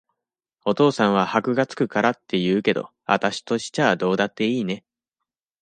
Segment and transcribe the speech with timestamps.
[0.65, 4.83] お父さんは箔が付くからって言うけど、あたしとしちゃどうだっていいね。